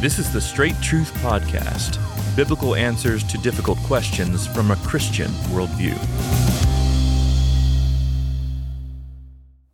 This 0.00 0.18
is 0.18 0.32
the 0.32 0.40
Straight 0.40 0.80
Truth 0.80 1.12
Podcast 1.16 1.98
biblical 2.34 2.74
answers 2.74 3.22
to 3.24 3.36
difficult 3.36 3.76
questions 3.80 4.46
from 4.46 4.70
a 4.70 4.76
Christian 4.76 5.26
worldview. 5.52 5.94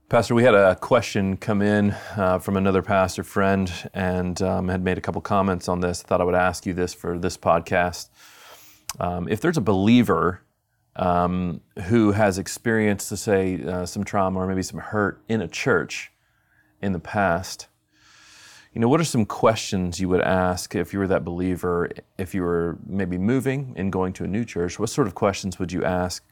Pastor, 0.08 0.34
we 0.34 0.42
had 0.42 0.56
a 0.56 0.74
question 0.74 1.36
come 1.36 1.62
in 1.62 1.92
uh, 2.16 2.40
from 2.40 2.56
another 2.56 2.82
pastor 2.82 3.22
friend 3.22 3.70
and 3.94 4.42
um, 4.42 4.66
had 4.66 4.82
made 4.82 4.98
a 4.98 5.00
couple 5.00 5.20
comments 5.20 5.68
on 5.68 5.78
this. 5.78 6.02
I 6.04 6.08
thought 6.08 6.20
I 6.20 6.24
would 6.24 6.34
ask 6.34 6.66
you 6.66 6.74
this 6.74 6.92
for 6.92 7.16
this 7.16 7.36
podcast. 7.36 8.08
Um, 8.98 9.28
if 9.28 9.40
there's 9.40 9.58
a 9.58 9.60
believer 9.60 10.42
um, 10.96 11.60
who 11.84 12.10
has 12.10 12.36
experienced, 12.36 13.10
to 13.10 13.16
say, 13.16 13.62
uh, 13.62 13.86
some 13.86 14.02
trauma 14.02 14.40
or 14.40 14.48
maybe 14.48 14.64
some 14.64 14.80
hurt 14.80 15.22
in 15.28 15.40
a 15.40 15.46
church 15.46 16.10
in 16.82 16.92
the 16.92 16.98
past, 16.98 17.68
you 18.76 18.80
know, 18.80 18.88
what 18.88 19.00
are 19.00 19.04
some 19.04 19.24
questions 19.24 20.00
you 20.00 20.10
would 20.10 20.20
ask 20.20 20.74
if 20.74 20.92
you 20.92 20.98
were 20.98 21.06
that 21.06 21.24
believer, 21.24 21.88
if 22.18 22.34
you 22.34 22.42
were 22.42 22.76
maybe 22.86 23.16
moving 23.16 23.72
and 23.74 23.90
going 23.90 24.12
to 24.12 24.24
a 24.24 24.26
new 24.26 24.44
church? 24.44 24.78
What 24.78 24.90
sort 24.90 25.06
of 25.06 25.14
questions 25.14 25.58
would 25.58 25.72
you 25.72 25.82
ask 25.82 26.22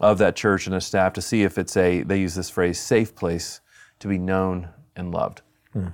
of 0.00 0.18
that 0.18 0.36
church 0.36 0.68
and 0.68 0.76
a 0.76 0.80
staff 0.80 1.14
to 1.14 1.20
see 1.20 1.42
if 1.42 1.58
it's 1.58 1.76
a, 1.76 2.04
they 2.04 2.20
use 2.20 2.36
this 2.36 2.48
phrase, 2.48 2.78
safe 2.78 3.16
place 3.16 3.60
to 3.98 4.06
be 4.06 4.18
known 4.18 4.68
and 4.94 5.10
loved? 5.10 5.42
Hmm. 5.72 5.88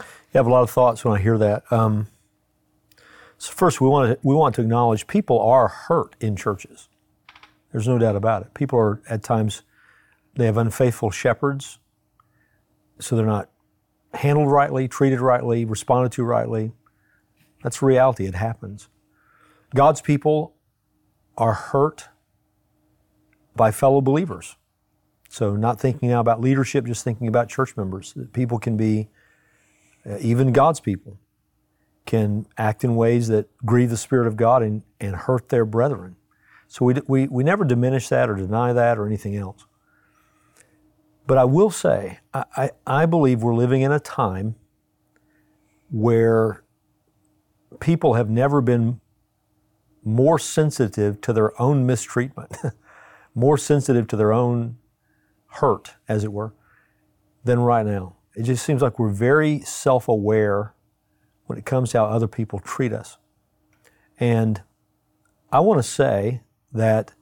You 0.00 0.04
have 0.34 0.48
a 0.48 0.50
lot 0.50 0.62
of 0.62 0.70
thoughts 0.70 1.04
when 1.04 1.16
I 1.16 1.22
hear 1.22 1.38
that. 1.38 1.62
Um, 1.70 2.08
so 3.38 3.52
first, 3.52 3.80
we 3.80 3.86
want 3.86 4.10
to 4.10 4.18
we 4.26 4.34
want 4.34 4.56
to 4.56 4.62
acknowledge 4.62 5.06
people 5.06 5.38
are 5.40 5.68
hurt 5.68 6.16
in 6.18 6.34
churches. 6.34 6.88
There's 7.70 7.86
no 7.86 7.98
doubt 7.98 8.16
about 8.16 8.42
it. 8.42 8.54
People 8.54 8.80
are 8.80 9.00
at 9.08 9.22
times 9.22 9.62
they 10.34 10.46
have 10.46 10.56
unfaithful 10.56 11.12
shepherds, 11.12 11.78
so 12.98 13.14
they're 13.14 13.24
not 13.24 13.48
handled 14.14 14.50
rightly, 14.50 14.88
treated 14.88 15.20
rightly, 15.20 15.64
responded 15.64 16.12
to 16.12 16.24
rightly. 16.24 16.72
That's 17.62 17.82
reality. 17.82 18.26
It 18.26 18.34
happens. 18.34 18.88
God's 19.74 20.00
people 20.00 20.54
are 21.36 21.54
hurt 21.54 22.08
by 23.56 23.70
fellow 23.70 24.00
believers. 24.00 24.56
So, 25.28 25.56
not 25.56 25.80
thinking 25.80 26.10
now 26.10 26.20
about 26.20 26.40
leadership, 26.40 26.84
just 26.84 27.04
thinking 27.04 27.26
about 27.26 27.48
church 27.48 27.74
members. 27.76 28.14
People 28.34 28.58
can 28.58 28.76
be, 28.76 29.08
uh, 30.04 30.18
even 30.20 30.52
God's 30.52 30.80
people, 30.80 31.18
can 32.04 32.46
act 32.58 32.84
in 32.84 32.96
ways 32.96 33.28
that 33.28 33.48
grieve 33.64 33.88
the 33.88 33.96
Spirit 33.96 34.26
of 34.26 34.36
God 34.36 34.62
and, 34.62 34.82
and 35.00 35.16
hurt 35.16 35.48
their 35.48 35.64
brethren. 35.64 36.16
So, 36.68 36.84
we, 36.84 36.94
we, 37.06 37.28
we 37.28 37.44
never 37.44 37.64
diminish 37.64 38.08
that 38.08 38.28
or 38.28 38.34
deny 38.34 38.74
that 38.74 38.98
or 38.98 39.06
anything 39.06 39.34
else. 39.34 39.64
But 41.26 41.38
I 41.38 41.44
will 41.44 41.70
say, 41.70 42.18
I, 42.34 42.44
I, 42.56 42.70
I 42.86 43.06
believe 43.06 43.42
we're 43.42 43.54
living 43.54 43.82
in 43.82 43.92
a 43.92 44.00
time 44.00 44.56
where 45.90 46.64
people 47.80 48.14
have 48.14 48.28
never 48.28 48.60
been 48.60 49.00
more 50.04 50.38
sensitive 50.38 51.20
to 51.20 51.32
their 51.32 51.60
own 51.60 51.86
mistreatment, 51.86 52.56
more 53.34 53.56
sensitive 53.56 54.06
to 54.08 54.16
their 54.16 54.32
own 54.32 54.78
hurt, 55.46 55.94
as 56.08 56.24
it 56.24 56.32
were, 56.32 56.54
than 57.44 57.60
right 57.60 57.86
now. 57.86 58.16
It 58.34 58.44
just 58.44 58.64
seems 58.64 58.82
like 58.82 58.98
we're 58.98 59.10
very 59.10 59.60
self 59.60 60.08
aware 60.08 60.74
when 61.46 61.58
it 61.58 61.66
comes 61.66 61.90
to 61.90 61.98
how 61.98 62.06
other 62.06 62.28
people 62.28 62.58
treat 62.58 62.92
us. 62.92 63.18
And 64.18 64.62
I 65.50 65.60
want 65.60 65.78
to 65.78 65.88
say 65.88 66.40
that 66.72 67.12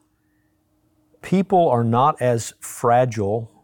people 1.22 1.68
are 1.68 1.82
not 1.82 2.20
as 2.22 2.54
fragile 2.60 3.59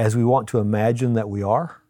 as 0.00 0.16
we 0.16 0.24
want 0.24 0.48
to 0.48 0.58
imagine 0.58 1.12
that 1.12 1.28
we 1.28 1.42
are. 1.42 1.82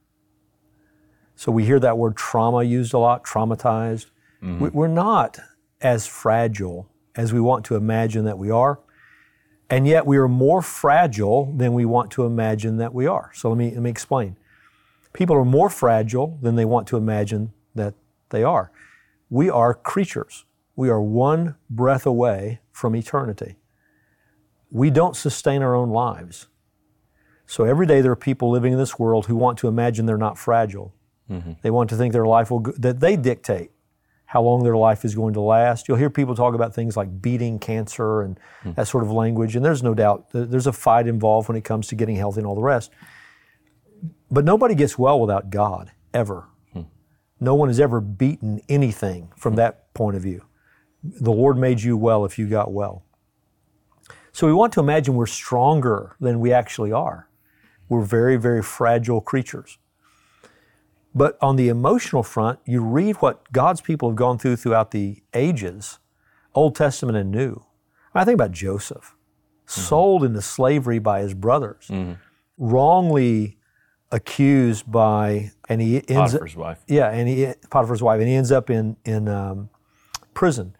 So 1.36 1.52
we 1.52 1.64
hear 1.64 1.78
that 1.78 1.96
word 1.96 2.16
trauma 2.16 2.64
used 2.64 2.92
a 2.92 2.98
lot, 2.98 3.24
traumatized. 3.24 4.06
Mm-hmm. 4.42 4.70
We're 4.72 4.88
not 4.88 5.38
as 5.80 6.08
fragile 6.08 6.90
as 7.14 7.32
we 7.32 7.40
want 7.40 7.64
to 7.66 7.76
imagine 7.76 8.24
that 8.24 8.36
we 8.36 8.50
are. 8.50 8.80
And 9.70 9.86
yet 9.86 10.06
we 10.06 10.16
are 10.16 10.26
more 10.26 10.60
fragile 10.60 11.54
than 11.56 11.72
we 11.72 11.84
want 11.84 12.10
to 12.10 12.24
imagine 12.24 12.78
that 12.78 12.92
we 12.92 13.06
are. 13.06 13.30
So 13.32 13.48
let 13.50 13.58
me, 13.58 13.70
let 13.70 13.82
me 13.82 13.90
explain. 13.90 14.36
People 15.12 15.36
are 15.36 15.44
more 15.44 15.70
fragile 15.70 16.36
than 16.42 16.56
they 16.56 16.64
want 16.64 16.88
to 16.88 16.96
imagine 16.96 17.52
that 17.76 17.94
they 18.30 18.42
are. 18.42 18.72
We 19.28 19.48
are 19.48 19.72
creatures. 19.72 20.46
We 20.74 20.88
are 20.88 21.00
one 21.00 21.54
breath 21.70 22.06
away 22.06 22.58
from 22.72 22.96
eternity. 22.96 23.54
We 24.68 24.90
don't 24.90 25.14
sustain 25.14 25.62
our 25.62 25.76
own 25.76 25.90
lives. 25.90 26.48
So 27.50 27.64
every 27.64 27.84
day 27.84 28.00
there 28.00 28.12
are 28.12 28.16
people 28.16 28.48
living 28.48 28.72
in 28.72 28.78
this 28.78 28.96
world 28.96 29.26
who 29.26 29.34
want 29.34 29.58
to 29.58 29.66
imagine 29.66 30.06
they're 30.06 30.16
not 30.16 30.38
fragile. 30.38 30.94
Mm-hmm. 31.28 31.54
They 31.62 31.70
want 31.72 31.90
to 31.90 31.96
think 31.96 32.12
their 32.12 32.24
life 32.24 32.48
will, 32.48 32.60
go, 32.60 32.70
that 32.78 33.00
they 33.00 33.16
dictate 33.16 33.72
how 34.24 34.40
long 34.40 34.62
their 34.62 34.76
life 34.76 35.04
is 35.04 35.16
going 35.16 35.34
to 35.34 35.40
last. 35.40 35.88
You'll 35.88 35.96
hear 35.96 36.10
people 36.10 36.36
talk 36.36 36.54
about 36.54 36.72
things 36.72 36.96
like 36.96 37.20
beating 37.20 37.58
cancer 37.58 38.22
and 38.22 38.36
mm-hmm. 38.36 38.74
that 38.74 38.86
sort 38.86 39.02
of 39.02 39.10
language, 39.10 39.56
and 39.56 39.64
there's 39.64 39.82
no 39.82 39.94
doubt 39.94 40.28
there's 40.30 40.68
a 40.68 40.72
fight 40.72 41.08
involved 41.08 41.48
when 41.48 41.56
it 41.56 41.64
comes 41.64 41.88
to 41.88 41.96
getting 41.96 42.14
healthy 42.14 42.38
and 42.38 42.46
all 42.46 42.54
the 42.54 42.62
rest. 42.62 42.92
But 44.30 44.44
nobody 44.44 44.76
gets 44.76 44.96
well 44.96 45.18
without 45.18 45.50
God, 45.50 45.90
ever. 46.14 46.46
Mm-hmm. 46.76 46.88
No 47.40 47.56
one 47.56 47.68
has 47.68 47.80
ever 47.80 48.00
beaten 48.00 48.60
anything 48.68 49.32
from 49.36 49.54
hmm. 49.54 49.56
that 49.56 49.92
point 49.92 50.14
of 50.14 50.22
view. 50.22 50.44
The 51.02 51.32
Lord 51.32 51.58
made 51.58 51.80
you 51.80 51.96
well 51.96 52.24
if 52.24 52.38
you 52.38 52.46
got 52.46 52.70
well. 52.70 53.02
So 54.30 54.46
we 54.46 54.52
want 54.52 54.72
to 54.74 54.80
imagine 54.80 55.16
we're 55.16 55.26
stronger 55.26 56.14
than 56.20 56.38
we 56.38 56.52
actually 56.52 56.92
are. 56.92 57.26
We're 57.90 58.04
very, 58.04 58.36
very 58.36 58.62
fragile 58.62 59.20
creatures. 59.20 59.76
But 61.12 61.36
on 61.42 61.56
the 61.56 61.68
emotional 61.68 62.22
front, 62.22 62.60
you 62.64 62.80
read 62.82 63.16
what 63.16 63.52
God's 63.52 63.80
people 63.80 64.08
have 64.08 64.16
gone 64.16 64.38
through 64.38 64.56
throughout 64.56 64.92
the 64.92 65.22
ages, 65.34 65.98
Old 66.54 66.76
Testament 66.76 67.18
and 67.18 67.32
New. 67.32 67.64
I 68.14 68.24
think 68.24 68.36
about 68.36 68.52
Joseph, 68.52 69.16
mm-hmm. 69.66 69.80
sold 69.80 70.24
into 70.24 70.40
slavery 70.40 71.00
by 71.00 71.20
his 71.20 71.34
brothers, 71.34 71.88
mm-hmm. 71.88 72.12
wrongly 72.58 73.58
accused 74.12 74.90
by, 74.90 75.50
and 75.68 75.80
he 75.80 75.96
ends 76.08 76.32
Potiphar's 76.32 76.56
wife. 76.56 76.78
Yeah, 76.86 77.10
and 77.10 77.28
he 77.28 77.52
Potiphar's 77.70 78.02
wife, 78.02 78.20
and 78.20 78.28
he 78.28 78.34
ends 78.34 78.52
up 78.52 78.70
in 78.70 78.96
in 79.04 79.28
um, 79.28 79.68
prison. 80.32 80.76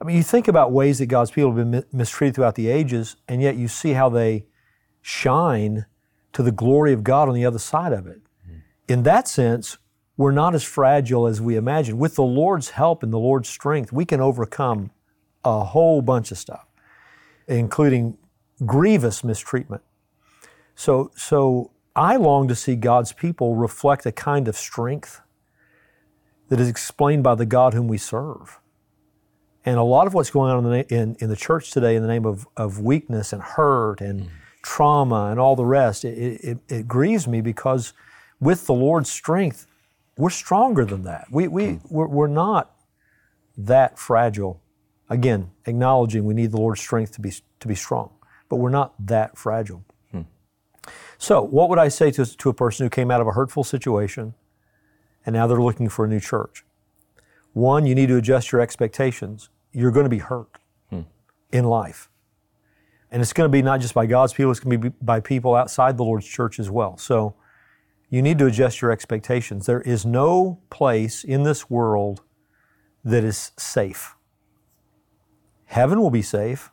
I 0.00 0.04
mean, 0.04 0.16
you 0.16 0.22
think 0.22 0.48
about 0.48 0.72
ways 0.72 0.98
that 0.98 1.06
God's 1.06 1.30
people 1.30 1.54
have 1.54 1.70
been 1.70 1.84
mistreated 1.92 2.34
throughout 2.34 2.54
the 2.54 2.68
ages, 2.68 3.16
and 3.28 3.42
yet 3.42 3.56
you 3.56 3.68
see 3.68 3.92
how 3.92 4.08
they 4.08 4.46
shine 5.02 5.86
to 6.36 6.42
the 6.42 6.52
glory 6.52 6.92
of 6.92 7.02
God 7.02 7.30
on 7.30 7.34
the 7.34 7.46
other 7.46 7.58
side 7.58 7.94
of 7.94 8.06
it. 8.06 8.20
Mm-hmm. 8.46 8.58
In 8.88 9.04
that 9.04 9.26
sense, 9.26 9.78
we're 10.18 10.32
not 10.32 10.54
as 10.54 10.62
fragile 10.62 11.26
as 11.26 11.40
we 11.40 11.56
imagine. 11.56 11.96
With 11.96 12.14
the 12.14 12.24
Lord's 12.24 12.70
help 12.70 13.02
and 13.02 13.10
the 13.10 13.18
Lord's 13.18 13.48
strength, 13.48 13.90
we 13.90 14.04
can 14.04 14.20
overcome 14.20 14.90
a 15.46 15.64
whole 15.64 16.02
bunch 16.02 16.30
of 16.30 16.36
stuff, 16.36 16.66
including 17.48 18.18
grievous 18.66 19.24
mistreatment. 19.24 19.80
So, 20.74 21.10
so 21.16 21.70
I 21.94 22.16
long 22.16 22.48
to 22.48 22.54
see 22.54 22.76
God's 22.76 23.12
people 23.12 23.56
reflect 23.56 24.04
a 24.04 24.12
kind 24.12 24.46
of 24.46 24.58
strength 24.58 25.22
that 26.50 26.60
is 26.60 26.68
explained 26.68 27.22
by 27.22 27.34
the 27.34 27.46
God 27.46 27.72
whom 27.72 27.88
we 27.88 27.96
serve. 27.96 28.60
And 29.64 29.78
a 29.78 29.82
lot 29.82 30.06
of 30.06 30.12
what's 30.12 30.28
going 30.28 30.52
on 30.52 30.66
in 30.66 30.70
the, 30.70 30.94
in, 30.94 31.16
in 31.18 31.30
the 31.30 31.36
church 31.36 31.70
today 31.70 31.96
in 31.96 32.02
the 32.02 32.08
name 32.08 32.26
of, 32.26 32.46
of 32.58 32.78
weakness 32.78 33.32
and 33.32 33.40
hurt 33.40 34.02
and 34.02 34.24
mm 34.24 34.28
trauma 34.66 35.28
and 35.30 35.38
all 35.38 35.54
the 35.54 35.64
rest, 35.64 36.04
it, 36.04 36.40
it, 36.42 36.58
it, 36.68 36.88
grieves 36.88 37.28
me 37.28 37.40
because 37.40 37.92
with 38.40 38.66
the 38.66 38.74
Lord's 38.74 39.08
strength, 39.08 39.64
we're 40.18 40.28
stronger 40.28 40.84
than 40.84 41.04
that. 41.04 41.28
We, 41.30 41.46
we, 41.46 41.74
hmm. 41.74 41.94
we're, 41.94 42.08
we're 42.08 42.26
not 42.26 42.74
that 43.56 43.96
fragile. 43.96 44.60
Again, 45.08 45.52
acknowledging 45.66 46.24
we 46.24 46.34
need 46.34 46.50
the 46.50 46.56
Lord's 46.56 46.80
strength 46.80 47.12
to 47.12 47.20
be, 47.20 47.32
to 47.60 47.68
be 47.68 47.76
strong, 47.76 48.10
but 48.48 48.56
we're 48.56 48.70
not 48.70 48.92
that 49.06 49.38
fragile. 49.38 49.84
Hmm. 50.10 50.22
So, 51.16 51.42
what 51.42 51.68
would 51.68 51.78
I 51.78 51.86
say 51.86 52.10
to, 52.10 52.26
to 52.26 52.48
a 52.48 52.54
person 52.54 52.84
who 52.84 52.90
came 52.90 53.12
out 53.12 53.20
of 53.20 53.28
a 53.28 53.32
hurtful 53.32 53.62
situation 53.62 54.34
and 55.24 55.34
now 55.34 55.46
they're 55.46 55.62
looking 55.62 55.88
for 55.88 56.04
a 56.04 56.08
new 56.08 56.20
church? 56.20 56.64
One, 57.52 57.86
you 57.86 57.94
need 57.94 58.08
to 58.08 58.16
adjust 58.16 58.50
your 58.50 58.60
expectations. 58.60 59.48
You're 59.70 59.92
going 59.92 60.06
to 60.06 60.10
be 60.10 60.18
hurt 60.18 60.58
hmm. 60.90 61.02
in 61.52 61.66
life. 61.66 62.10
And 63.10 63.22
it's 63.22 63.32
going 63.32 63.48
to 63.48 63.52
be 63.52 63.62
not 63.62 63.80
just 63.80 63.94
by 63.94 64.06
God's 64.06 64.32
people, 64.32 64.50
it's 64.50 64.60
going 64.60 64.80
to 64.80 64.90
be 64.90 64.96
by 65.00 65.20
people 65.20 65.54
outside 65.54 65.96
the 65.96 66.04
Lord's 66.04 66.26
church 66.26 66.58
as 66.58 66.70
well. 66.70 66.96
So 66.98 67.34
you 68.10 68.22
need 68.22 68.38
to 68.38 68.46
adjust 68.46 68.80
your 68.80 68.90
expectations. 68.90 69.66
There 69.66 69.80
is 69.80 70.04
no 70.04 70.60
place 70.70 71.24
in 71.24 71.42
this 71.42 71.70
world 71.70 72.22
that 73.04 73.24
is 73.24 73.52
safe. 73.56 74.16
Heaven 75.66 76.00
will 76.00 76.10
be 76.10 76.22
safe, 76.22 76.70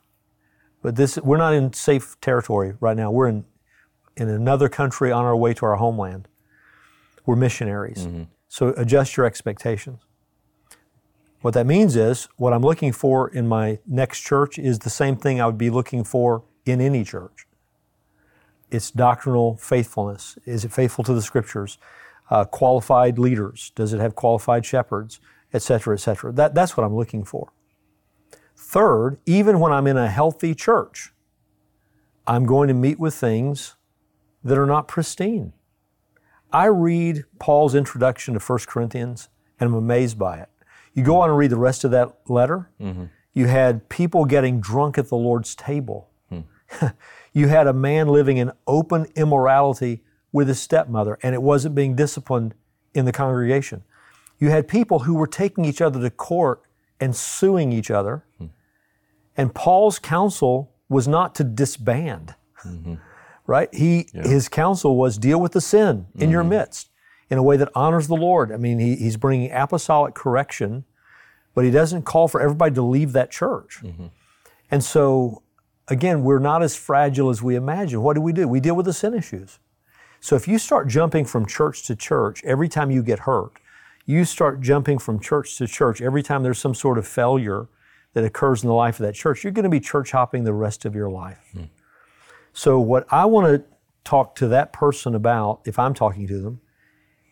but 0.81 0.95
this 0.95 1.17
we're 1.17 1.37
not 1.37 1.53
in 1.53 1.73
safe 1.73 2.19
territory 2.21 2.75
right 2.79 2.97
now. 2.97 3.11
We're 3.11 3.27
in 3.27 3.45
in 4.15 4.29
another 4.29 4.69
country 4.69 5.11
on 5.11 5.25
our 5.25 5.35
way 5.35 5.53
to 5.55 5.65
our 5.65 5.75
homeland. 5.75 6.27
We're 7.25 7.35
missionaries. 7.35 8.05
Mm-hmm. 8.05 8.23
So 8.47 8.69
adjust 8.77 9.17
your 9.17 9.25
expectations. 9.25 10.01
What 11.43 11.53
that 11.53 11.67
means 11.67 11.95
is 11.95 12.27
what 12.37 12.53
I'm 12.53 12.63
looking 12.63 12.91
for 12.91 13.27
in 13.27 13.47
my 13.47 13.77
next 13.85 14.21
church 14.21 14.57
is 14.57 14.79
the 14.79 14.89
same 14.89 15.15
thing 15.15 15.39
I 15.39 15.45
would 15.45 15.57
be 15.57 15.69
looking 15.69 16.03
for 16.03 16.43
in 16.65 16.81
any 16.81 17.03
church. 17.03 17.45
It's 18.71 18.89
doctrinal 18.89 19.57
faithfulness. 19.57 20.39
Is 20.45 20.65
it 20.65 20.71
faithful 20.71 21.03
to 21.03 21.13
the 21.13 21.21
scriptures? 21.21 21.77
uh, 22.29 22.45
qualified 22.45 23.19
leaders? 23.19 23.71
Does 23.75 23.93
it 23.93 23.99
have 23.99 24.15
qualified 24.15 24.65
shepherds, 24.65 25.19
et 25.53 25.61
cetera, 25.61 25.95
et 25.95 25.99
cetera? 25.99 26.31
That, 26.31 26.55
that's 26.55 26.77
what 26.77 26.83
I'm 26.83 26.95
looking 26.95 27.23
for. 27.23 27.51
Third, 28.55 29.19
even 29.25 29.59
when 29.59 29.71
I'm 29.71 29.87
in 29.87 29.97
a 29.97 30.09
healthy 30.09 30.55
church, 30.55 31.13
I'm 32.25 32.45
going 32.45 32.67
to 32.69 32.73
meet 32.73 32.99
with 32.99 33.13
things 33.13 33.75
that 34.43 34.57
are 34.57 34.65
not 34.65 34.87
pristine. 34.87 35.53
I 36.51 36.65
read 36.65 37.25
Paul's 37.39 37.75
introduction 37.75 38.33
to 38.33 38.39
1 38.39 38.59
Corinthians 38.67 39.29
and 39.59 39.69
I'm 39.69 39.75
amazed 39.75 40.17
by 40.17 40.37
it. 40.39 40.49
You 40.93 41.03
go 41.03 41.21
on 41.21 41.29
and 41.29 41.37
read 41.37 41.49
the 41.49 41.57
rest 41.57 41.83
of 41.83 41.91
that 41.91 42.15
letter, 42.27 42.69
mm-hmm. 42.79 43.05
you 43.33 43.47
had 43.47 43.89
people 43.89 44.25
getting 44.25 44.59
drunk 44.59 44.97
at 44.97 45.09
the 45.09 45.15
Lord's 45.15 45.55
table. 45.55 46.09
you 47.33 47.47
had 47.47 47.67
a 47.67 47.73
man 47.73 48.07
living 48.07 48.37
in 48.37 48.51
open 48.67 49.07
immorality 49.15 50.03
with 50.31 50.47
his 50.47 50.59
stepmother, 50.59 51.17
and 51.21 51.33
it 51.35 51.41
wasn't 51.41 51.75
being 51.75 51.95
disciplined 51.95 52.53
in 52.93 53.05
the 53.05 53.11
congregation. 53.11 53.83
You 54.39 54.49
had 54.49 54.67
people 54.67 54.99
who 54.99 55.13
were 55.13 55.27
taking 55.27 55.65
each 55.65 55.81
other 55.81 56.01
to 56.01 56.09
court 56.09 56.63
and 56.99 57.15
suing 57.15 57.71
each 57.71 57.91
other. 57.91 58.23
Hmm. 58.37 58.47
And 59.37 59.53
Paul's 59.53 59.99
counsel 59.99 60.71
was 60.89 61.07
not 61.07 61.35
to 61.35 61.43
disband, 61.43 62.35
mm-hmm. 62.65 62.95
right? 63.47 63.73
He, 63.73 64.07
His 64.13 64.49
counsel 64.49 64.95
was 64.97 65.17
deal 65.17 65.39
with 65.39 65.53
the 65.53 65.61
sin 65.61 66.07
in 66.15 66.29
your 66.29 66.41
mm-hmm. 66.41 66.51
midst 66.51 66.89
in 67.33 67.39
a 67.39 67.43
way 67.43 67.57
that 67.57 67.69
honors 67.73 68.07
the 68.07 68.15
Lord. 68.15 68.51
I 68.51 68.57
mean, 68.57 68.77
he, 68.77 68.95
he's 68.95 69.17
bringing 69.17 69.51
apostolic 69.51 70.13
correction, 70.13 70.85
but 71.55 71.65
he 71.65 71.71
doesn't 71.71 72.03
call 72.03 72.27
for 72.27 72.39
everybody 72.39 72.75
to 72.75 72.83
leave 72.83 73.11
that 73.13 73.31
church. 73.31 73.79
Mm-hmm. 73.81 74.05
And 74.69 74.83
so, 74.83 75.41
again, 75.87 76.23
we're 76.23 76.37
not 76.37 76.61
as 76.61 76.75
fragile 76.75 77.31
as 77.31 77.41
we 77.41 77.55
imagine. 77.55 78.03
What 78.03 78.13
do 78.13 78.21
we 78.21 78.33
do? 78.33 78.47
We 78.47 78.59
deal 78.59 78.75
with 78.75 78.85
the 78.85 78.93
sin 78.93 79.15
issues. 79.15 79.57
So 80.19 80.35
if 80.35 80.47
you 80.47 80.59
start 80.59 80.87
jumping 80.87 81.25
from 81.25 81.47
church 81.47 81.87
to 81.87 81.95
church 81.95 82.43
every 82.43 82.69
time 82.69 82.91
you 82.91 83.01
get 83.01 83.19
hurt, 83.19 83.53
you 84.05 84.25
start 84.25 84.61
jumping 84.61 84.99
from 84.99 85.19
church 85.19 85.57
to 85.57 85.65
church 85.65 86.03
every 86.03 86.21
time 86.21 86.43
there's 86.43 86.59
some 86.59 86.75
sort 86.75 86.99
of 86.99 87.07
failure 87.07 87.67
that 88.13 88.23
occurs 88.23 88.61
in 88.61 88.67
the 88.67 88.75
life 88.75 88.99
of 88.99 89.07
that 89.07 89.15
church, 89.15 89.43
you're 89.43 89.51
going 89.51 89.63
to 89.63 89.69
be 89.69 89.79
church 89.79 90.11
hopping 90.11 90.43
the 90.43 90.53
rest 90.53 90.85
of 90.85 90.93
your 90.93 91.09
life. 91.09 91.49
Hmm. 91.53 91.63
So, 92.53 92.79
what 92.79 93.11
I 93.11 93.25
want 93.25 93.47
to 93.47 93.63
talk 94.03 94.35
to 94.35 94.47
that 94.49 94.71
person 94.71 95.15
about, 95.15 95.61
if 95.65 95.79
I'm 95.79 95.95
talking 95.95 96.27
to 96.27 96.39
them, 96.39 96.61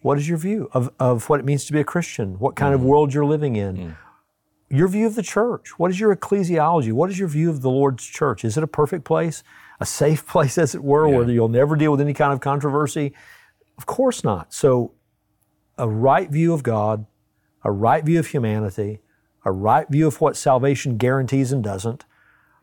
what 0.01 0.18
is 0.18 0.27
your 0.27 0.38
view 0.38 0.69
of, 0.74 0.92
of 1.00 1.30
what 1.30 1.39
it 1.39 1.45
means 1.45 1.65
to 1.65 1.74
be 1.74 1.80
a 1.80 1.83
Christian? 1.83 2.39
What 2.39 2.56
kind 2.56 2.74
of 2.74 2.81
mm. 2.81 2.86
world 2.86 3.13
you're 3.13 3.25
living 3.25 3.56
in? 3.56 3.77
Mm. 3.77 3.98
Your 4.69 4.88
view 4.88 5.06
of 5.06 5.15
the 5.15 5.24
church. 5.24 5.77
What 5.77 5.92
is 5.92 6.00
your 6.00 6.15
ecclesiology? 6.15 6.92
What 6.92 7.09
is 7.09 7.19
your 7.19 7.27
view 7.27 7.50
of 7.50 7.62
the 7.62 7.69
Lord's 7.69 8.06
church? 8.06 8.44
Is 8.44 8.57
it 8.57 8.63
a 8.63 8.68
perfect 8.68 9.03
place, 9.03 9.44
a 9.80 9.86
safe 9.86 10.25
place, 10.27 10.57
as 10.57 10.74
it 10.74 10.83
were, 10.83 11.07
where 11.07 11.30
you'll 11.30 11.50
never 11.50 11.75
deal 11.75 11.92
with 11.92 12.01
any 12.01 12.13
kind 12.13 12.33
of 12.33 12.39
controversy? 12.39 13.13
Of 13.77 13.86
course 13.86 14.24
not. 14.24 14.53
So, 14.53 14.94
a 15.77 15.88
right 15.88 16.30
view 16.30 16.53
of 16.53 16.63
God, 16.63 17.06
a 17.63 17.71
right 17.71 18.03
view 18.03 18.19
of 18.19 18.27
humanity, 18.27 19.00
a 19.45 19.51
right 19.51 19.88
view 19.89 20.07
of 20.07 20.21
what 20.21 20.38
salvation 20.38 20.98
guarantees 20.98 21.51
and 21.51 21.63
doesn't, 21.63 22.06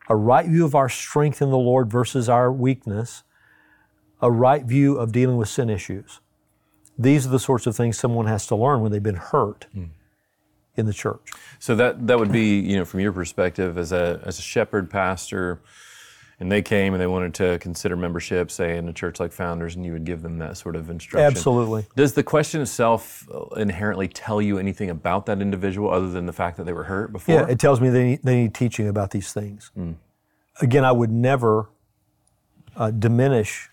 a 0.07 0.15
right 0.15 0.47
view 0.47 0.65
of 0.65 0.75
our 0.75 0.89
strength 0.89 1.41
in 1.41 1.49
the 1.49 1.57
Lord 1.57 1.91
versus 1.91 2.29
our 2.29 2.51
weakness, 2.51 3.23
a 4.21 4.31
right 4.31 4.63
view 4.63 4.97
of 4.97 5.11
dealing 5.11 5.37
with 5.37 5.49
sin 5.49 5.69
issues. 5.69 6.21
These 6.99 7.25
are 7.25 7.29
the 7.29 7.39
sorts 7.39 7.65
of 7.65 7.75
things 7.75 7.97
someone 7.97 8.27
has 8.27 8.45
to 8.47 8.55
learn 8.55 8.81
when 8.81 8.91
they've 8.91 9.01
been 9.01 9.15
hurt 9.15 9.67
hmm. 9.73 9.85
in 10.75 10.85
the 10.85 10.93
church. 10.93 11.31
So 11.57 11.73
that 11.75 12.07
that 12.07 12.19
would 12.19 12.31
be, 12.31 12.59
you 12.59 12.77
know, 12.77 12.85
from 12.85 12.99
your 12.99 13.13
perspective 13.13 13.77
as 13.77 13.91
a 13.93 14.21
as 14.25 14.37
a 14.37 14.41
shepherd 14.41 14.89
pastor, 14.89 15.61
and 16.41 16.51
they 16.51 16.61
came 16.61 16.93
and 16.93 17.01
they 17.01 17.07
wanted 17.07 17.33
to 17.35 17.57
consider 17.59 17.95
membership, 17.95 18.51
say 18.51 18.77
in 18.77 18.89
a 18.89 18.93
church 18.93 19.19
like 19.19 19.31
Founders, 19.31 19.75
and 19.75 19.85
you 19.85 19.93
would 19.93 20.03
give 20.03 20.21
them 20.21 20.39
that 20.39 20.57
sort 20.57 20.75
of 20.75 20.89
instruction. 20.89 21.25
Absolutely. 21.25 21.85
Does 21.95 22.13
the 22.13 22.23
question 22.23 22.61
itself 22.61 23.27
uh, 23.33 23.45
inherently 23.55 24.09
tell 24.09 24.41
you 24.41 24.57
anything 24.59 24.89
about 24.89 25.25
that 25.27 25.41
individual 25.41 25.89
other 25.89 26.09
than 26.09 26.25
the 26.25 26.33
fact 26.33 26.57
that 26.57 26.65
they 26.65 26.73
were 26.73 26.83
hurt 26.83 27.13
before? 27.13 27.35
Yeah, 27.35 27.47
it 27.47 27.59
tells 27.59 27.79
me 27.79 27.89
they 27.89 28.03
need, 28.03 28.19
they 28.23 28.35
need 28.35 28.53
teaching 28.53 28.89
about 28.89 29.11
these 29.11 29.31
things. 29.31 29.71
Hmm. 29.73 29.93
Again, 30.61 30.83
I 30.83 30.91
would 30.91 31.11
never 31.11 31.69
uh, 32.75 32.91
diminish 32.91 33.69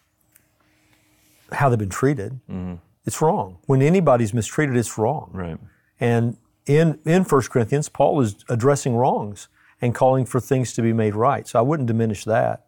how 1.52 1.68
they've 1.68 1.78
been 1.78 1.88
treated. 1.88 2.40
Mm-hmm. 2.50 2.74
It's 3.06 3.22
wrong. 3.22 3.58
When 3.66 3.80
anybody's 3.82 4.34
mistreated, 4.34 4.76
it's 4.76 4.98
wrong. 4.98 5.30
Right. 5.32 5.58
And 6.00 6.36
in, 6.66 6.98
in 7.04 7.22
1 7.22 7.42
Corinthians, 7.42 7.88
Paul 7.88 8.20
is 8.20 8.44
addressing 8.48 8.96
wrongs 8.96 9.48
and 9.80 9.94
calling 9.94 10.26
for 10.26 10.40
things 10.40 10.72
to 10.74 10.82
be 10.82 10.92
made 10.92 11.14
right. 11.14 11.46
So 11.46 11.58
I 11.58 11.62
wouldn't 11.62 11.86
diminish 11.86 12.24
that. 12.24 12.66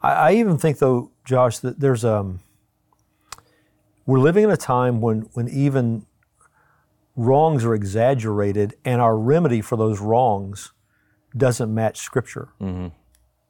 I, 0.00 0.12
I 0.12 0.32
even 0.34 0.56
think, 0.58 0.78
though, 0.78 1.10
Josh, 1.24 1.58
that 1.58 1.80
there's 1.80 2.04
um, 2.04 2.40
we're 4.06 4.20
living 4.20 4.44
in 4.44 4.50
a 4.50 4.56
time 4.56 5.00
when, 5.00 5.22
when 5.32 5.48
even 5.48 6.06
wrongs 7.16 7.64
are 7.64 7.74
exaggerated 7.74 8.74
and 8.84 9.00
our 9.02 9.18
remedy 9.18 9.60
for 9.60 9.76
those 9.76 10.00
wrongs 10.00 10.72
doesn't 11.36 11.74
match 11.74 11.98
Scripture. 11.98 12.48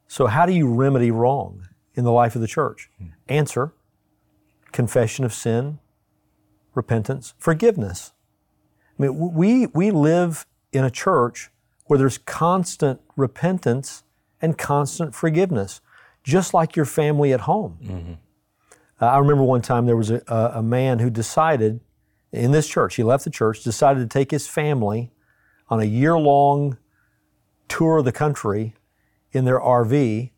So, 0.08 0.26
how 0.26 0.46
do 0.46 0.52
you 0.52 0.72
remedy 0.72 1.10
wrong 1.10 1.68
in 1.94 2.04
the 2.04 2.12
life 2.12 2.34
of 2.34 2.40
the 2.40 2.48
church? 2.48 2.90
Answer 3.28 3.72
confession 4.72 5.24
of 5.24 5.32
sin, 5.32 5.78
repentance, 6.78 7.34
forgiveness. 7.38 8.12
I 8.98 9.02
mean, 9.02 9.34
we, 9.34 9.66
we 9.66 9.90
live 9.90 10.46
in 10.72 10.84
a 10.84 10.90
church 10.90 11.50
where 11.84 11.98
there's 11.98 12.18
constant 12.18 13.00
repentance 13.16 14.04
and 14.40 14.56
constant 14.56 15.14
forgiveness, 15.14 15.80
just 16.22 16.54
like 16.54 16.76
your 16.76 16.86
family 16.86 17.32
at 17.32 17.40
home. 17.40 18.18
Uh, 19.00 19.06
I 19.06 19.18
remember 19.18 19.42
one 19.42 19.60
time 19.62 19.86
there 19.86 19.96
was 19.96 20.10
a, 20.10 20.22
a, 20.28 20.58
a 20.58 20.62
man 20.62 21.00
who 21.00 21.10
decided 21.10 21.80
in 22.32 22.52
this 22.52 22.68
church, 22.68 22.96
he 22.96 23.02
left 23.02 23.24
the 23.24 23.30
church, 23.30 23.62
decided 23.62 24.00
to 24.00 24.06
take 24.06 24.30
his 24.30 24.46
family 24.46 25.10
on 25.68 25.80
a 25.80 25.84
year 25.84 26.18
long 26.18 26.78
tour 27.68 27.98
of 27.98 28.04
the 28.04 28.12
country 28.12 28.74
in 29.32 29.44
their 29.44 29.58
RV. 29.58 30.30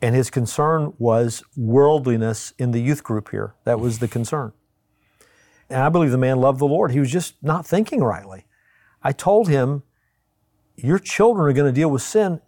And 0.00 0.16
his 0.16 0.30
concern 0.30 0.94
was 0.98 1.44
worldliness 1.56 2.52
in 2.58 2.72
the 2.72 2.80
youth 2.80 3.04
group 3.04 3.30
here. 3.30 3.54
That 3.64 3.78
was 3.78 4.00
the 4.00 4.08
concern. 4.08 4.52
And 5.72 5.82
I 5.82 5.88
believe 5.88 6.10
the 6.10 6.18
man 6.18 6.38
loved 6.40 6.58
the 6.60 6.66
Lord. 6.66 6.90
He 6.92 7.00
was 7.00 7.10
just 7.10 7.34
not 7.42 7.66
thinking 7.66 8.02
rightly. 8.02 8.44
I 9.02 9.12
told 9.12 9.48
him, 9.48 9.82
Your 10.76 10.98
children 10.98 11.48
are 11.48 11.52
going 11.52 11.72
to 11.72 11.78
deal 11.80 11.88
with 11.90 12.02
sin 12.02 12.40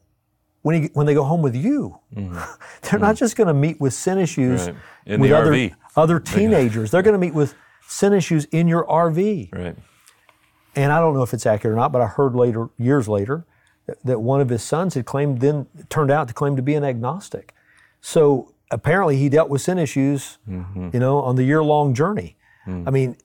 when, 0.63 0.83
he, 0.85 0.89
when 0.95 1.07
they 1.07 1.15
go 1.15 1.25
home 1.25 1.43
with 1.43 1.57
you. 1.57 1.99
They're 2.83 3.01
not 3.01 3.17
just 3.17 3.37
going 3.37 3.49
to 3.49 3.55
meet 3.55 3.81
with 3.81 3.95
sin 3.95 4.19
issues 4.19 4.63
Mm-hmm. 4.69 4.71
Right. 4.77 4.81
In 5.07 5.21
with 5.21 5.31
the 5.31 5.37
other, 5.37 5.53
RV. 5.53 5.75
other 5.97 6.19
teenagers. 6.21 6.91
They're 6.91 7.03
going 7.03 7.13
to 7.13 7.19
meet 7.19 7.35
with 7.35 7.55
sin 7.87 8.13
issues 8.15 8.47
in 8.47 8.69
your 8.69 8.87
RV. 8.87 9.53
Right. 9.53 9.77
And 10.77 10.91
I 10.93 10.99
don't 10.99 11.13
know 11.15 11.23
if 11.23 11.35
it's 11.35 11.45
accurate 11.47 11.75
or 11.75 11.77
not, 11.77 11.93
but 11.93 12.01
I 12.01 12.07
heard 12.07 12.35
later, 12.35 12.71
years 12.79 13.07
later, 13.07 13.45
that, 13.87 13.99
that 14.05 14.21
one 14.21 14.41
of 14.41 14.49
his 14.49 14.63
sons 14.63 14.95
had 14.95 15.05
claimed, 15.05 15.41
then 15.41 15.67
turned 15.91 16.11
out 16.11 16.27
to 16.29 16.35
claim 16.35 16.57
to 16.57 16.63
be 16.63 16.75
an 16.75 16.85
agnostic. 16.85 17.55
So 18.01 18.55
apparently 18.71 19.19
he 19.19 19.29
dealt 19.29 19.51
with 19.51 19.61
sin 19.61 19.79
issues, 19.79 20.39
Mm-hmm. 20.49 20.91
you 20.95 21.01
know, 21.01 21.19
on 21.21 21.37
the 21.37 21.45
year 21.45 21.63
long 21.63 21.93
journey. 21.95 22.37
Mm. 22.67 22.85
I 22.87 22.91
mean, 22.91 23.17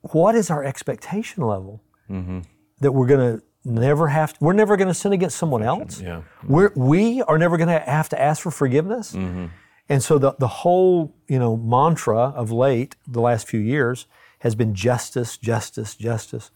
what 0.00 0.34
is 0.34 0.50
our 0.50 0.64
expectation 0.64 1.46
level 1.46 1.80
Mm-hmm. 2.10 2.40
that 2.80 2.92
we're 2.92 3.06
going 3.06 3.38
to 3.38 3.44
never 3.64 4.08
have, 4.08 4.34
we're 4.40 4.52
never 4.52 4.76
going 4.76 4.88
to 4.88 4.94
sin 4.94 5.12
against 5.14 5.38
someone 5.38 5.62
else? 5.62 6.02
Yeah. 6.02 6.20
We're, 6.46 6.70
we 6.76 7.22
are 7.22 7.38
never 7.38 7.56
going 7.56 7.68
to 7.70 7.78
have 7.78 8.10
to 8.10 8.20
ask 8.20 8.42
for 8.42 8.50
forgiveness. 8.50 9.12
Mm-hmm. 9.14 9.46
And 9.88 10.02
so 10.02 10.18
the, 10.18 10.34
the 10.38 10.48
whole, 10.48 11.14
you 11.26 11.38
know, 11.38 11.56
mantra 11.56 12.18
of 12.36 12.50
late, 12.50 12.96
the 13.06 13.20
last 13.20 13.48
few 13.48 13.60
years, 13.60 14.06
has 14.40 14.54
been 14.54 14.74
justice, 14.74 15.38
justice, 15.38 15.94
justice. 15.94 16.50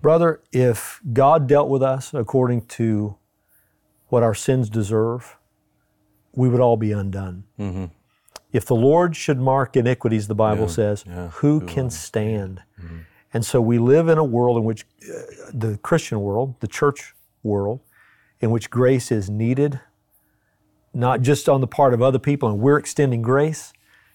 Brother, 0.00 0.42
if 0.52 1.00
God 1.12 1.46
dealt 1.48 1.68
with 1.68 1.82
us 1.82 2.14
according 2.14 2.66
to 2.66 3.16
what 4.08 4.22
our 4.22 4.34
sins 4.34 4.70
deserve, 4.70 5.36
we 6.32 6.48
would 6.48 6.60
all 6.60 6.76
be 6.76 6.92
undone. 6.92 7.44
If 8.52 8.64
the 8.64 8.76
Lord 8.76 9.16
should 9.16 9.38
mark 9.38 9.76
iniquities, 9.76 10.28
the 10.28 10.34
Bible 10.34 10.68
says, 10.68 11.04
who 11.34 11.60
can 11.60 11.90
stand? 11.90 12.62
Mm-hmm. 12.80 12.98
And 13.34 13.44
so 13.44 13.60
we 13.60 13.78
live 13.78 14.08
in 14.08 14.16
a 14.18 14.24
world 14.24 14.56
in 14.56 14.64
which 14.64 14.86
uh, 15.02 15.50
the 15.52 15.78
Christian 15.82 16.20
world, 16.20 16.54
the 16.60 16.68
church 16.68 17.14
world, 17.42 17.80
in 18.40 18.50
which 18.50 18.70
grace 18.70 19.12
is 19.12 19.28
needed, 19.28 19.80
not 20.94 21.20
just 21.20 21.48
on 21.48 21.60
the 21.60 21.66
part 21.66 21.92
of 21.92 22.00
other 22.00 22.18
people, 22.18 22.48
and 22.48 22.58
we're 22.58 22.78
extending 22.78 23.20
grace. 23.20 23.72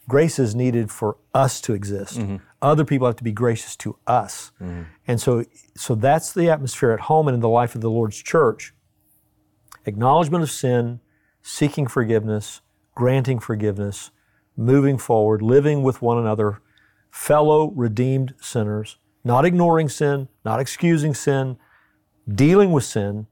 Grace 0.09 0.39
is 0.39 0.55
needed 0.55 0.89
for 0.89 1.17
us 1.33 1.61
to 1.61 1.73
exist. 1.73 2.17
Mm-hmm. 2.17 2.38
Other 2.61 2.83
people 2.83 3.05
have 3.05 3.17
to 3.17 3.23
be 3.23 3.31
gracious 3.31 3.75
to 3.77 3.97
us. 4.07 4.51
Mm-hmm. 4.59 4.83
And 5.07 5.21
so, 5.21 5.45
so 5.75 5.93
that's 5.93 6.33
the 6.33 6.50
atmosphere 6.50 6.91
at 6.91 7.01
home 7.01 7.27
and 7.27 7.35
in 7.35 7.41
the 7.41 7.50
life 7.50 7.75
of 7.75 7.81
the 7.81 7.89
Lord's 7.89 8.17
church. 8.17 8.73
Acknowledgement 9.85 10.43
of 10.43 10.50
sin, 10.50 11.00
seeking 11.43 11.85
forgiveness, 11.85 12.61
granting 12.95 13.39
forgiveness, 13.39 14.11
moving 14.61 14.97
forward, 14.97 15.41
living 15.41 15.83
with 15.83 16.01
one 16.01 16.17
another, 16.17 16.61
fellow 17.09 17.71
redeemed 17.71 18.33
sinners, 18.39 18.97
not 19.23 19.45
ignoring 19.45 19.89
sin, 19.89 20.27
not 20.45 20.59
excusing 20.59 21.13
sin, 21.13 21.57
dealing 22.33 22.71
with 22.71 22.83
sin, 22.83 23.27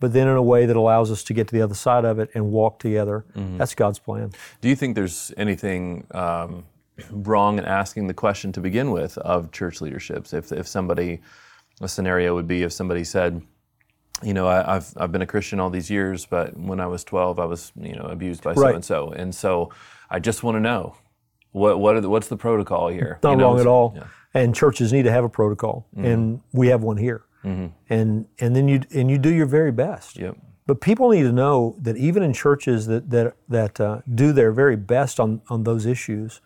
but 0.00 0.12
then 0.12 0.28
in 0.28 0.36
a 0.36 0.42
way 0.42 0.66
that 0.66 0.76
allows 0.76 1.10
us 1.10 1.24
to 1.24 1.32
get 1.32 1.48
to 1.48 1.54
the 1.54 1.62
other 1.62 1.74
side 1.74 2.04
of 2.04 2.18
it 2.18 2.28
and 2.34 2.50
walk 2.50 2.78
together. 2.78 3.24
That's 3.56 3.74
God's 3.74 3.98
plan. 3.98 4.32
Do 4.60 4.68
you 4.68 4.76
think 4.76 4.94
there's 4.94 5.32
anything 5.36 6.06
um, 6.10 6.64
wrong 7.10 7.58
in 7.58 7.64
asking 7.64 8.06
the 8.06 8.14
question 8.14 8.52
to 8.52 8.60
begin 8.60 8.90
with 8.90 9.18
of 9.18 9.50
church 9.52 9.80
leaderships. 9.80 10.32
If, 10.32 10.52
if 10.52 10.66
somebody, 10.66 11.20
a 11.80 11.88
scenario 11.88 12.34
would 12.34 12.46
be 12.46 12.62
if 12.62 12.72
somebody 12.72 13.04
said, 13.04 13.42
you 14.22 14.34
know, 14.34 14.46
I, 14.46 14.74
have 14.74 14.92
I've 14.96 15.12
been 15.12 15.22
a 15.22 15.26
Christian 15.26 15.60
all 15.60 15.70
these 15.70 15.90
years, 15.90 16.26
but 16.26 16.56
when 16.56 16.80
I 16.80 16.86
was 16.86 17.04
12, 17.04 17.38
I 17.38 17.44
was, 17.44 17.72
you 17.80 17.96
know, 17.96 18.04
abused 18.04 18.42
by 18.42 18.54
so 18.54 18.66
and 18.66 18.84
so. 18.84 19.10
And 19.10 19.34
so 19.34 19.70
I 20.08 20.18
just 20.20 20.42
want 20.42 20.56
to 20.56 20.60
know 20.60 20.96
what, 21.52 21.80
what 21.80 22.00
the, 22.00 22.08
what's 22.08 22.28
the 22.28 22.36
protocol 22.36 22.88
here? 22.88 23.18
Not 23.22 23.32
you 23.32 23.36
know, 23.36 23.50
wrong 23.50 23.60
at 23.60 23.66
all. 23.66 23.92
Yeah. 23.96 24.06
And 24.34 24.54
churches 24.54 24.92
need 24.92 25.04
to 25.04 25.12
have 25.12 25.24
a 25.24 25.28
protocol, 25.28 25.86
mm-hmm. 25.96 26.04
and 26.04 26.40
we 26.52 26.68
have 26.68 26.82
one 26.82 26.96
here. 26.96 27.24
Mm-hmm. 27.44 27.66
And 27.88 28.26
and 28.40 28.56
then 28.56 28.66
you 28.66 28.80
and 28.92 29.08
you 29.08 29.16
do 29.16 29.32
your 29.32 29.46
very 29.46 29.70
best. 29.70 30.16
Yep. 30.16 30.36
But 30.66 30.80
people 30.80 31.10
need 31.10 31.22
to 31.22 31.32
know 31.32 31.76
that 31.78 31.96
even 31.96 32.22
in 32.24 32.32
churches 32.32 32.86
that 32.86 33.10
that 33.10 33.36
that 33.48 33.80
uh, 33.80 34.00
do 34.12 34.32
their 34.32 34.50
very 34.50 34.74
best 34.74 35.20
on 35.20 35.40
on 35.48 35.62
those 35.62 35.86
issues, 35.86 36.40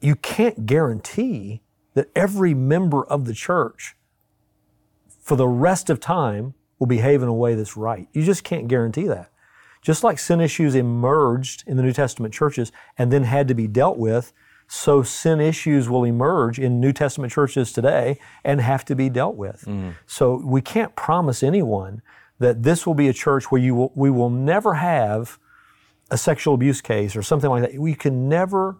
you 0.00 0.14
can't 0.14 0.66
guarantee 0.66 1.62
that 1.94 2.10
every 2.14 2.54
member 2.54 3.04
of 3.04 3.24
the 3.24 3.34
church 3.34 3.96
for 5.26 5.34
the 5.34 5.48
rest 5.48 5.90
of 5.90 5.98
time 5.98 6.54
will 6.78 6.86
behave 6.86 7.20
in 7.20 7.28
a 7.28 7.34
way 7.34 7.56
that's 7.56 7.76
right. 7.76 8.06
You 8.12 8.22
just 8.22 8.44
can't 8.44 8.68
guarantee 8.68 9.08
that. 9.08 9.32
Just 9.82 10.04
like 10.04 10.20
sin 10.20 10.40
issues 10.40 10.76
emerged 10.76 11.64
in 11.66 11.76
the 11.76 11.82
New 11.82 11.92
Testament 11.92 12.32
churches 12.32 12.70
and 12.96 13.12
then 13.12 13.24
had 13.24 13.48
to 13.48 13.54
be 13.54 13.66
dealt 13.66 13.98
with, 13.98 14.32
so 14.68 15.02
sin 15.02 15.40
issues 15.40 15.88
will 15.88 16.04
emerge 16.04 16.60
in 16.60 16.78
New 16.78 16.92
Testament 16.92 17.32
churches 17.32 17.72
today 17.72 18.20
and 18.44 18.60
have 18.60 18.84
to 18.84 18.94
be 18.94 19.08
dealt 19.08 19.34
with. 19.34 19.64
Mm. 19.66 19.94
So 20.06 20.40
we 20.44 20.60
can't 20.60 20.94
promise 20.94 21.42
anyone 21.42 22.02
that 22.38 22.62
this 22.62 22.86
will 22.86 22.94
be 22.94 23.08
a 23.08 23.12
church 23.12 23.50
where 23.50 23.60
you 23.60 23.74
will, 23.74 23.92
we 23.96 24.10
will 24.10 24.30
never 24.30 24.74
have 24.74 25.40
a 26.08 26.16
sexual 26.16 26.54
abuse 26.54 26.80
case 26.80 27.16
or 27.16 27.22
something 27.22 27.50
like 27.50 27.62
that. 27.62 27.80
We 27.80 27.96
can 27.96 28.28
never 28.28 28.78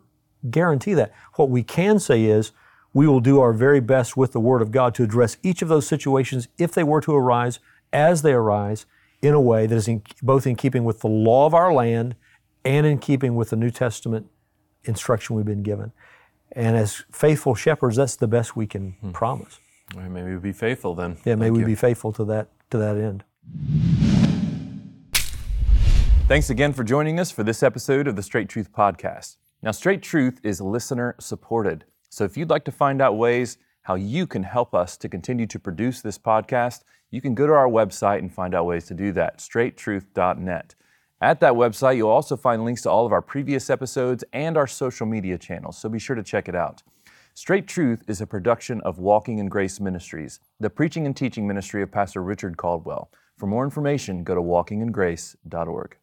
guarantee 0.49 0.95
that. 0.95 1.12
What 1.35 1.50
we 1.50 1.65
can 1.65 1.99
say 1.99 2.23
is 2.23 2.53
we 2.97 3.07
will 3.07 3.21
do 3.21 3.41
our 3.41 3.53
very 3.53 3.81
best 3.81 4.17
with 4.17 4.33
the 4.33 4.41
Word 4.41 4.62
of 4.62 4.71
God 4.71 4.95
to 4.95 5.03
address 5.03 5.37
each 5.43 5.61
of 5.61 5.69
those 5.69 5.87
situations 5.87 6.49
if 6.57 6.73
they 6.73 6.83
were 6.83 7.03
to 7.03 7.15
arise, 7.15 7.59
as 7.93 8.23
they 8.23 8.33
arise, 8.33 8.87
in 9.21 9.35
a 9.35 9.41
way 9.41 9.67
that 9.67 9.76
is 9.76 9.87
in, 9.87 10.03
both 10.23 10.47
in 10.47 10.57
keeping 10.57 10.83
with 10.83 11.00
the 11.00 11.07
law 11.07 11.45
of 11.45 11.53
our 11.53 11.75
land 11.75 12.17
and 12.65 12.87
in 12.87 12.97
keeping 12.97 13.37
with 13.37 13.50
the 13.50 13.57
New 13.57 13.71
Testament 13.71 14.29
instruction 14.85 15.37
we've 15.37 15.45
been 15.45 15.62
given. 15.62 15.93
And 16.53 16.75
as 16.75 17.05
faithful 17.12 17.55
shepherds, 17.55 17.97
that's 17.97 18.17
the 18.17 18.26
best 18.26 18.57
we 18.57 18.67
can 18.67 18.93
hmm. 18.93 19.11
promise. 19.11 19.61
Maybe 19.95 20.31
we'll 20.31 20.41
be 20.41 20.53
faithful 20.53 20.95
then. 20.95 21.19
Yeah, 21.26 21.35
may 21.35 21.50
we 21.50 21.61
you. 21.61 21.67
be 21.67 21.75
faithful 21.75 22.15
to 22.15 22.25
that 22.25 22.49
to 22.71 22.79
that 22.79 22.97
end. 22.97 23.25
Thanks 26.29 26.49
again 26.49 26.73
for 26.73 26.83
joining 26.83 27.21
us 27.21 27.31
for 27.31 27.43
this 27.43 27.62
episode 27.62 28.09
of 28.09 28.17
the 28.17 28.23
Straight 28.23 28.49
Truth 28.49 28.73
Podcast. 28.73 29.37
Now, 29.61 29.73
Straight 29.73 30.00
Truth 30.00 30.41
is 30.43 30.62
listener 30.62 31.15
supported. 31.21 31.85
So 32.17 32.25
if 32.25 32.35
you'd 32.39 32.49
like 32.49 32.65
to 32.65 32.73
find 32.73 33.03
out 33.03 33.19
ways 33.19 33.59
how 33.83 33.95
you 33.95 34.27
can 34.27 34.43
help 34.43 34.75
us 34.75 34.97
to 34.97 35.07
continue 35.07 35.47
to 35.49 35.59
produce 35.59 36.01
this 36.01 36.17
podcast, 36.17 36.81
you 37.11 37.21
can 37.21 37.35
go 37.35 37.47
to 37.47 37.53
our 37.53 37.69
website 37.69 38.21
and 38.21 38.33
find 38.33 38.55
out 38.55 38.65
ways 38.65 38.87
to 38.87 38.95
do 38.95 39.13
that, 39.13 39.37
straighttruth.net. 39.37 40.75
At 41.21 41.41
that 41.41 41.53
website, 41.53 41.99
you'll 41.99 42.09
also 42.09 42.35
find 42.35 42.65
links 42.65 42.81
to 42.83 42.91
all 42.91 43.05
of 43.05 43.13
our 43.13 43.21
previous 43.21 43.69
episodes 43.69 44.25
and 44.33 44.57
our 44.57 44.67
social 44.67 45.05
media 45.05 45.37
channels, 45.37 45.77
so 45.77 45.91
be 45.91 45.99
sure 45.99 46.17
to 46.17 46.23
check 46.23 46.49
it 46.49 46.55
out. 46.55 46.83
Straight 47.35 47.69
Truth 47.69 48.03
is 48.09 48.23
a 48.23 48.27
production 48.27 48.81
of 48.81 48.99
Walking 48.99 49.37
in 49.37 49.51
Grace 49.51 49.79
Ministries, 49.79 50.41
the 50.59 50.71
preaching 50.71 51.05
and 51.05 51.15
teaching 51.15 51.47
ministry 51.47 51.83
of 51.83 51.93
Pastor 51.93 52.23
Richard 52.23 52.57
Caldwell. 52.57 53.11
For 53.37 53.47
more 53.47 53.63
information, 53.63 54.25
go 54.25 54.35
to 54.35 54.41
walkingingrace.org. 54.41 55.99